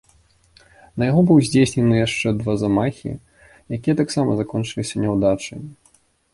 [1.01, 3.13] На яго быў здзейснены яшчэ два замахі,
[3.79, 5.61] якія таксама закончыліся няўдачай.